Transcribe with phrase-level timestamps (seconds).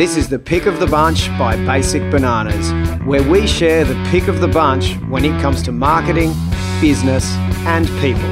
[0.00, 2.72] This is the pick of the bunch by Basic Bananas,
[3.04, 6.32] where we share the pick of the bunch when it comes to marketing,
[6.80, 7.30] business,
[7.66, 8.30] and people.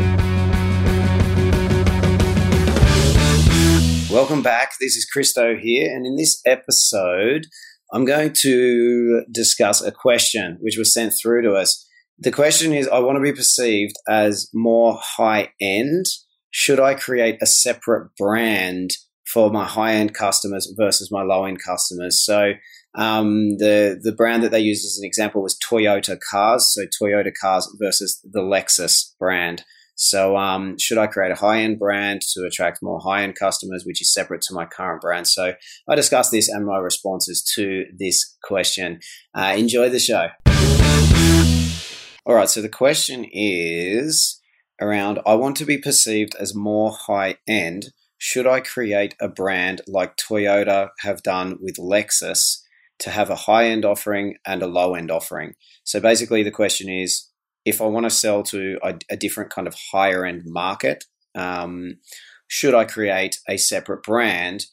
[4.11, 4.73] Welcome back.
[4.81, 7.49] This is Christo here, and in this episode,
[7.93, 11.87] I'm going to discuss a question which was sent through to us.
[12.19, 16.07] The question is I want to be perceived as more high end.
[16.51, 18.91] Should I create a separate brand
[19.33, 22.25] for my high end customers versus my low end customers?
[22.25, 22.53] So,
[22.95, 26.75] um, the the brand that they used as an example was Toyota cars.
[26.75, 29.65] So Toyota cars versus the Lexus brand.
[30.01, 33.83] So, um, should I create a high end brand to attract more high end customers,
[33.85, 35.27] which is separate to my current brand?
[35.27, 35.55] So,
[35.89, 39.01] I discussed this and my responses to this question.
[39.35, 40.29] Uh, enjoy the show.
[42.25, 42.49] All right.
[42.49, 44.38] So, the question is
[44.81, 47.93] around I want to be perceived as more high end.
[48.17, 52.63] Should I create a brand like Toyota have done with Lexus
[53.01, 55.55] to have a high end offering and a low end offering?
[55.85, 57.29] So, basically, the question is
[57.65, 61.05] if I want to sell to a, a different kind of higher end market,
[61.35, 61.99] um,
[62.49, 64.67] should I create a separate brand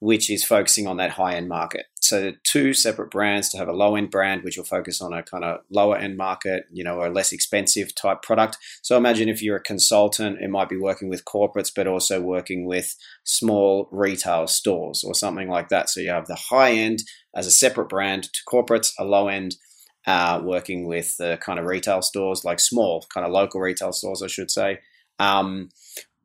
[0.00, 1.86] which is focusing on that high end market?
[2.00, 5.22] So, two separate brands to have a low end brand which will focus on a
[5.22, 8.58] kind of lower end market, you know, a less expensive type product.
[8.82, 12.66] So, imagine if you're a consultant, it might be working with corporates, but also working
[12.66, 15.88] with small retail stores or something like that.
[15.88, 17.04] So, you have the high end
[17.36, 19.54] as a separate brand to corporates, a low end
[20.06, 24.22] uh, working with the kind of retail stores, like small, kind of local retail stores,
[24.22, 24.80] I should say.
[25.18, 25.68] Um,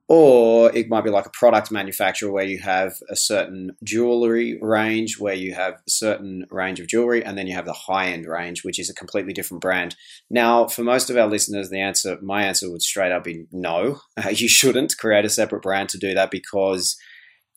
[0.08, 5.17] or it might be like a product manufacturer where you have a certain jewelry range,
[5.20, 8.28] where you have a certain range of jewelry, and then you have the high end
[8.28, 9.95] range, which is a completely different brand.
[10.30, 14.00] Now, for most of our listeners, the answer, my answer would straight up be no.
[14.17, 16.95] Uh, you shouldn't create a separate brand to do that because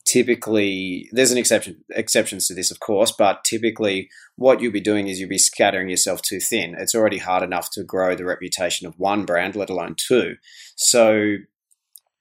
[0.05, 5.07] typically there's an exception exceptions to this of course but typically what you'll be doing
[5.07, 8.87] is you'll be scattering yourself too thin it's already hard enough to grow the reputation
[8.87, 10.35] of one brand let alone two
[10.77, 11.37] so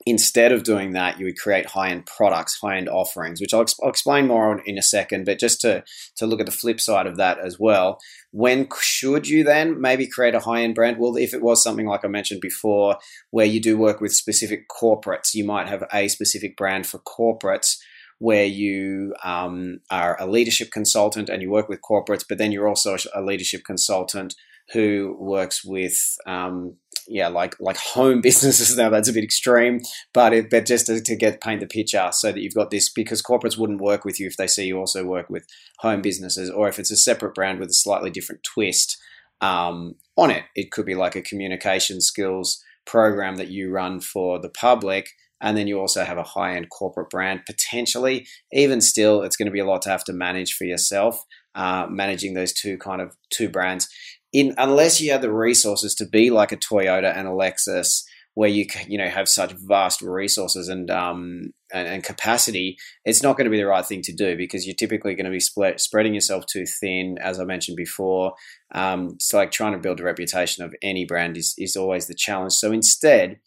[0.07, 3.65] instead of doing that, you would create high end products, high end offerings, which I'll,
[3.83, 5.25] I'll, explain more on in a second.
[5.25, 5.83] But just to,
[6.15, 7.99] to look at the flip side of that as well,
[8.31, 10.97] when should you then maybe create a high end brand?
[10.97, 12.97] Well, if it was something like I mentioned before,
[13.31, 17.77] where you do work with specific corporates, you might have a specific brand for corporates
[18.19, 22.67] where you um, are a leadership consultant and you work with corporates, but then you're
[22.67, 24.35] also a leadership consultant
[24.71, 26.75] who works with um,
[27.07, 29.79] yeah like like home businesses now that's a bit extreme
[30.13, 32.91] but it, but just to, to, get paint the picture so that you've got this
[32.91, 35.45] because corporates wouldn't work with you if they see you also work with
[35.79, 38.97] home businesses or if it's a separate brand with a slightly different twist
[39.41, 40.43] um, on it.
[40.55, 45.55] It could be like a communication skills program that you run for the public and
[45.55, 48.25] then you also have a high end corporate brand potentially.
[48.51, 51.23] Even still it's going to be a lot to have to manage for yourself
[51.57, 53.89] uh, managing those two kind of two brands
[54.33, 58.49] in unless you have the resources to be like a Toyota and a Lexus, where
[58.49, 63.45] you you know have such vast resources and um and, and capacity, it's not going
[63.45, 66.13] to be the right thing to do because you're typically going to be split, spreading
[66.13, 68.33] yourself too thin, as I mentioned before.
[68.73, 72.13] Um, it's like trying to build a reputation of any brand is is always the
[72.13, 72.53] challenge.
[72.53, 73.39] So instead,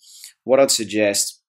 [0.44, 1.40] what I'd suggest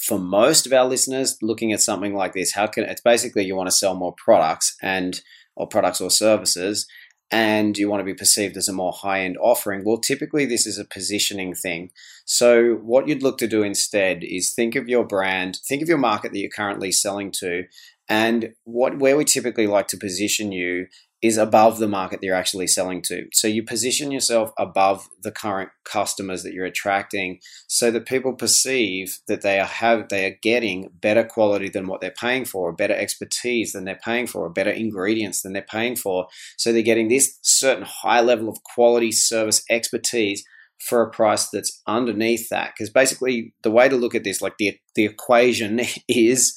[0.00, 3.54] for most of our listeners looking at something like this, how can it's basically you
[3.54, 5.20] want to sell more products and
[5.56, 6.86] or products or services
[7.32, 10.66] and you want to be perceived as a more high end offering, well, typically this
[10.66, 11.90] is a positioning thing.
[12.26, 15.98] So, what you'd look to do instead is think of your brand, think of your
[15.98, 17.64] market that you're currently selling to,
[18.08, 20.86] and what where we typically like to position you
[21.22, 23.26] is above the market that you're actually selling to.
[23.32, 27.38] So you position yourself above the current customers that you're attracting
[27.68, 32.00] so that people perceive that they are have they are getting better quality than what
[32.00, 36.26] they're paying for, better expertise than they're paying for, better ingredients than they're paying for.
[36.56, 40.44] So they're getting this certain high level of quality service expertise
[40.80, 42.72] for a price that's underneath that.
[42.74, 46.52] Because basically the way to look at this, like the the equation is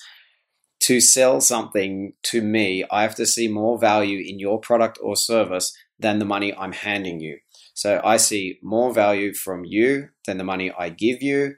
[0.86, 5.16] to sell something to me, I have to see more value in your product or
[5.16, 7.40] service than the money I'm handing you.
[7.74, 11.56] So I see more value from you than the money I give you.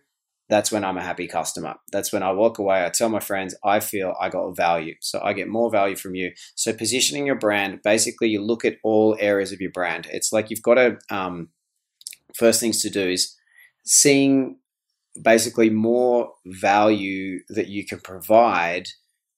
[0.48, 1.76] That's when I'm a happy customer.
[1.92, 2.86] That's when I walk away.
[2.86, 4.96] I tell my friends, I feel I got value.
[5.02, 6.32] So I get more value from you.
[6.56, 10.08] So positioning your brand, basically, you look at all areas of your brand.
[10.10, 11.50] It's like you've got to, um,
[12.34, 13.36] first things to do is
[13.86, 14.60] seeing
[15.22, 18.88] basically more value that you can provide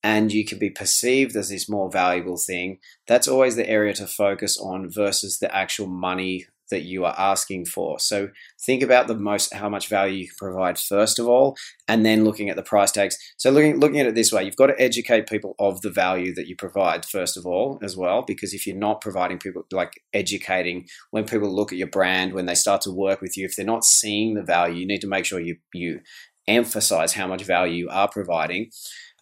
[0.04, 4.08] and you can be perceived as this more valuable thing, that's always the area to
[4.08, 8.00] focus on versus the actual money that you are asking for.
[8.00, 8.30] So
[8.62, 11.58] think about the most how much value you can provide first of all,
[11.88, 13.18] and then looking at the price tags.
[13.38, 16.34] So looking looking at it this way, you've got to educate people of the value
[16.36, 20.02] that you provide first of all as well, because if you're not providing people like
[20.14, 23.56] educating when people look at your brand, when they start to work with you, if
[23.56, 26.02] they're not seeing the value, you need to make sure you you
[26.48, 28.72] emphasize how much value you are providing.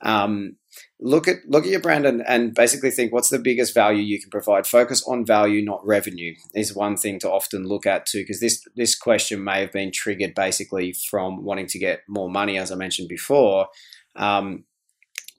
[0.01, 0.57] Um,
[0.99, 4.19] look at look at your brand and, and basically think what's the biggest value you
[4.19, 4.67] can provide.
[4.67, 8.63] Focus on value not revenue is one thing to often look at too because this
[8.75, 12.75] this question may have been triggered basically from wanting to get more money as i
[12.75, 13.67] mentioned before.
[14.15, 14.65] Um,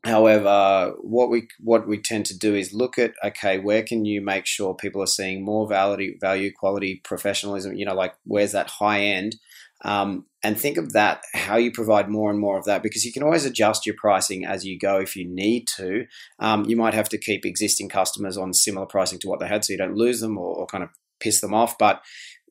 [0.05, 4.21] however what we what we tend to do is look at okay where can you
[4.21, 8.71] make sure people are seeing more value value quality professionalism you know like where's that
[8.71, 9.37] high end
[9.83, 13.13] um, and think of that, how you provide more and more of that, because you
[13.13, 16.07] can always adjust your pricing as you go if you need to.
[16.39, 19.65] Um, you might have to keep existing customers on similar pricing to what they had
[19.65, 20.91] so you don't lose them or, or kind of
[21.21, 21.79] piss them off.
[21.79, 22.03] But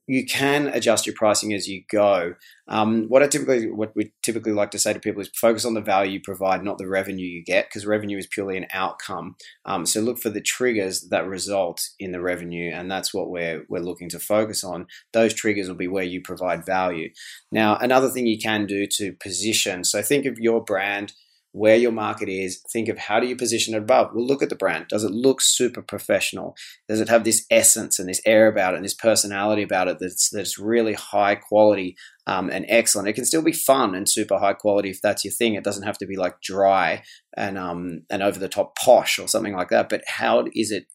[0.08, 2.34] you can adjust your pricing as you go.
[2.70, 5.74] Um, what I typically, what we typically like to say to people is focus on
[5.74, 9.36] the value you provide, not the revenue you get, because revenue is purely an outcome.
[9.66, 13.66] Um, so look for the triggers that result in the revenue, and that's what we're
[13.70, 14.88] we're looking to focus on.
[15.12, 17.10] Those triggers will be where you provide value.
[17.52, 19.84] Now, another thing you can do to position.
[19.84, 21.14] So think of your brand
[21.58, 24.12] where your market is, think of how do you position it above.
[24.14, 24.88] Well, look at the brand.
[24.90, 26.56] Does it look super professional?
[26.88, 29.98] Does it have this essence and this air about it and this personality about it
[30.00, 31.96] that's, that's really high quality
[32.28, 33.08] um, and excellent?
[33.08, 35.56] It can still be fun and super high quality if that's your thing.
[35.56, 37.04] It doesn't have to be like dry
[37.36, 39.90] and, um, and over the top posh or something like that.
[39.90, 40.86] But how is it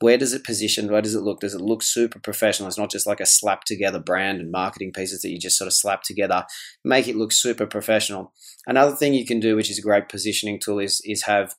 [0.00, 0.90] where does it position?
[0.90, 1.40] Where does it look?
[1.40, 2.68] Does it look super professional?
[2.68, 5.66] It's not just like a slap together brand and marketing pieces that you just sort
[5.66, 6.46] of slap together.
[6.84, 8.32] Make it look super professional.
[8.66, 11.54] Another thing you can do, which is a great positioning tool, is is have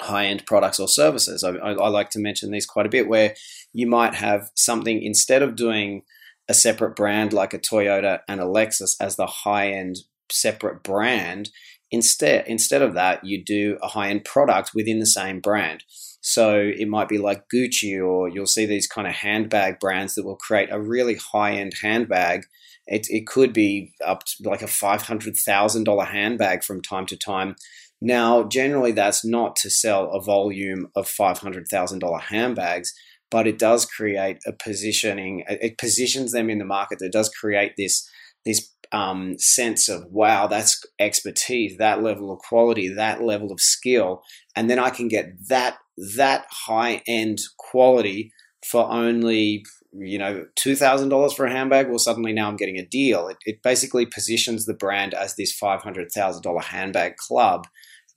[0.00, 1.42] high end products or services.
[1.42, 3.34] I, I, I like to mention these quite a bit, where
[3.72, 6.02] you might have something instead of doing
[6.48, 9.96] a separate brand like a Toyota and a Lexus as the high end
[10.30, 11.50] separate brand.
[11.90, 15.84] Instead, instead of that, you do a high end product within the same brand.
[16.20, 20.24] So it might be like Gucci, or you'll see these kind of handbag brands that
[20.24, 22.46] will create a really high end handbag.
[22.88, 27.54] It, it could be up to like a $500,000 handbag from time to time.
[28.00, 32.92] Now, generally, that's not to sell a volume of $500,000 handbags,
[33.30, 37.72] but it does create a positioning, it positions them in the market that does create
[37.76, 38.08] this,
[38.44, 44.22] this um, sense of wow, that's expertise, that level of quality, that level of skill,
[44.54, 45.78] and then I can get that
[46.16, 48.32] that high end quality
[48.64, 51.88] for only you know two thousand dollars for a handbag.
[51.88, 53.28] Well, suddenly now I'm getting a deal.
[53.28, 57.66] It, it basically positions the brand as this five hundred thousand dollar handbag club.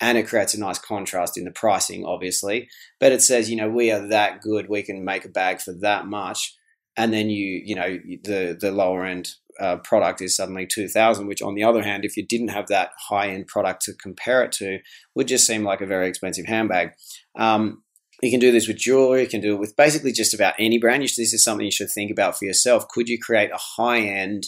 [0.01, 2.69] And it creates a nice contrast in the pricing, obviously.
[3.01, 4.69] But it says, you know, we are that good.
[4.69, 6.55] We can make a bag for that much
[6.99, 11.41] and then you you know the the lower end uh, product is suddenly 2000 which
[11.41, 14.51] on the other hand if you didn't have that high end product to compare it
[14.51, 14.79] to
[15.15, 16.91] would just seem like a very expensive handbag
[17.37, 17.83] um,
[18.21, 20.77] you can do this with jewelry you can do it with basically just about any
[20.77, 23.99] brand this is something you should think about for yourself could you create a high
[23.99, 24.47] end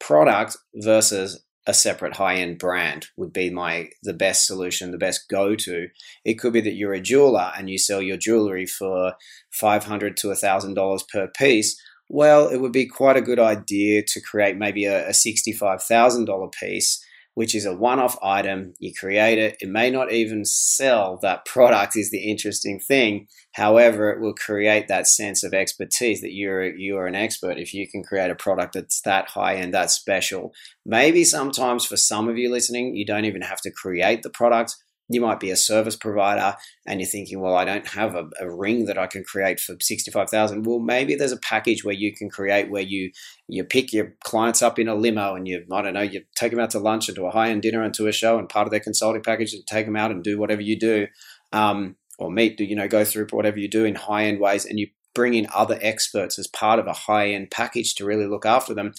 [0.00, 5.28] product versus a separate high end brand would be my the best solution, the best
[5.28, 5.88] go to.
[6.24, 9.14] It could be that you're a jeweler and you sell your jewelry for
[9.50, 11.80] five hundred to thousand dollars per piece.
[12.14, 15.82] Well, it would be quite a good idea to create maybe a, a sixty five
[15.82, 18.74] thousand dollar piece which is a one off item.
[18.78, 19.56] You create it.
[19.60, 23.26] It may not even sell that product, is the interesting thing.
[23.54, 27.88] However, it will create that sense of expertise that you're, you're an expert if you
[27.88, 30.52] can create a product that's that high and that special.
[30.86, 34.76] Maybe sometimes for some of you listening, you don't even have to create the product
[35.08, 36.56] you might be a service provider
[36.86, 39.76] and you're thinking, well, I don't have a, a ring that I can create for
[39.78, 40.64] 65,000.
[40.64, 43.10] Well, maybe there's a package where you can create where you,
[43.46, 46.52] you pick your clients up in a limo and you, I don't know, you take
[46.52, 48.48] them out to lunch and to a high end dinner and to a show and
[48.48, 51.06] part of their consulting package and take them out and do whatever you do.
[51.52, 54.78] Um, or meet, you know, go through whatever you do in high end ways and
[54.78, 58.46] you bring in other experts as part of a high end package to really look
[58.46, 58.92] after them.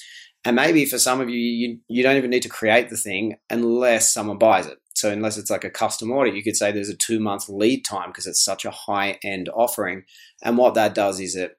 [0.43, 3.35] And maybe for some of you, you, you don't even need to create the thing
[3.49, 4.77] unless someone buys it.
[4.95, 7.83] So unless it's like a custom order, you could say there's a two month lead
[7.83, 10.03] time because it's such a high end offering.
[10.43, 11.57] And what that does is it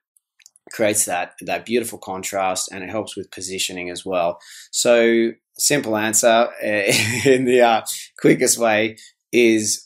[0.73, 4.39] creates that that beautiful contrast and it helps with positioning as well.
[4.73, 7.83] So simple answer in the uh,
[8.19, 8.97] quickest way
[9.33, 9.86] is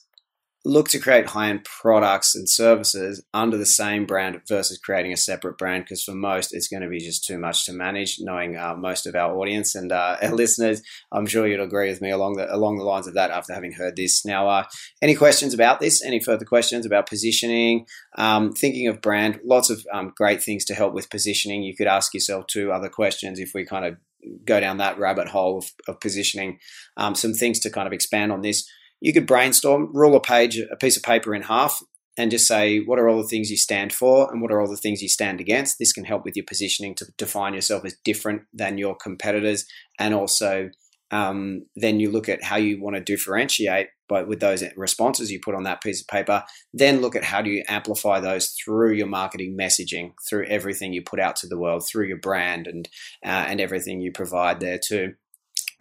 [0.65, 5.17] look to create high end products and services under the same brand versus creating a
[5.17, 8.57] separate brand because for most it's going to be just too much to manage knowing
[8.57, 10.83] uh, most of our audience and uh, our listeners.
[11.13, 13.73] I'm sure you'd agree with me along the along the lines of that after having
[13.73, 14.25] heard this.
[14.25, 14.65] Now uh,
[15.01, 16.05] any questions about this?
[16.05, 17.87] Any further questions about positioning?
[18.17, 19.41] Um, thinking of brand?
[19.45, 21.63] Lots of um, great things to help with positioning.
[21.63, 23.97] You could ask yourself two other questions if we kind of
[24.45, 26.59] go down that rabbit hole of, of positioning.
[26.99, 28.69] Um, some things to kind of expand on this
[29.01, 31.83] you could brainstorm, rule a page, a piece of paper in half,
[32.17, 34.69] and just say what are all the things you stand for and what are all
[34.69, 35.79] the things you stand against.
[35.79, 39.65] This can help with your positioning to define yourself as different than your competitors,
[39.99, 40.71] and also
[41.13, 43.89] um, then you look at how you want to differentiate.
[44.09, 47.43] But with those responses you put on that piece of paper, then look at how
[47.43, 51.59] do you amplify those through your marketing messaging, through everything you put out to the
[51.59, 52.89] world, through your brand and
[53.25, 55.15] uh, and everything you provide there too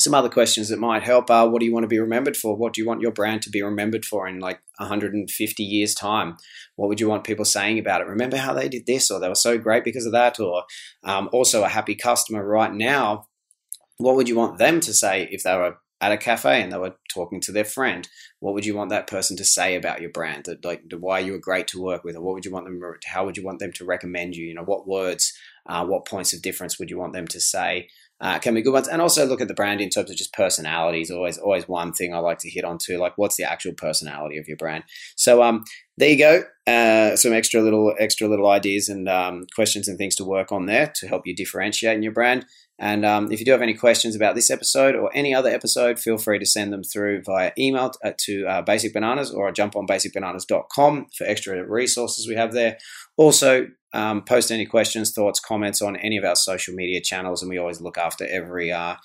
[0.02, 2.56] some other questions that might help are what do you want to be remembered for?
[2.56, 6.38] What do you want your brand to be remembered for in like 150 years' time?
[6.76, 8.08] What would you want people saying about it?
[8.08, 10.64] Remember how they did this, or they were so great because of that, or
[11.04, 13.28] um, also a happy customer right now.
[13.98, 16.78] What would you want them to say if they were at a cafe and they
[16.78, 18.08] were talking to their friend?
[18.40, 20.46] What would you want that person to say about your brand?
[20.46, 22.82] That like why you were great to work with, or what would you want them?
[23.06, 24.46] How would you want them to recommend you?
[24.46, 25.34] You know, what words,
[25.66, 27.90] uh, what points of difference would you want them to say?
[28.22, 28.88] Uh, can be good ones.
[28.88, 31.10] And also look at the brand in terms of just personalities.
[31.10, 32.98] Always, always one thing I like to hit on too.
[32.98, 34.84] Like, what's the actual personality of your brand?
[35.16, 35.64] So, um,
[35.98, 36.44] there you go.
[36.66, 40.66] Uh, some extra little, extra little ideas and um, questions and things to work on
[40.66, 42.46] there to help you differentiate in your brand.
[42.80, 46.00] And um, if you do have any questions about this episode or any other episode,
[46.00, 49.76] feel free to send them through via email uh, to uh, Basic Bananas or jump
[49.76, 52.78] on basicbananas.com for extra resources we have there.
[53.18, 57.50] Also, um, post any questions, thoughts, comments on any of our social media channels, and
[57.50, 58.96] we always look after every uh,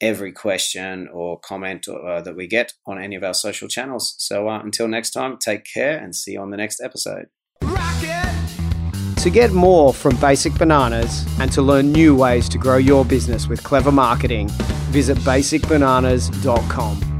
[0.00, 4.14] every question or comment uh, that we get on any of our social channels.
[4.18, 7.26] So uh, until next time, take care and see you on the next episode.
[7.62, 13.48] To get more from Basic Bananas and to learn new ways to grow your business
[13.48, 14.48] with clever marketing,
[14.90, 17.13] visit basicbananas.com.